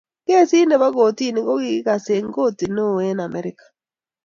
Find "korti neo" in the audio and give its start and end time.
2.35-2.95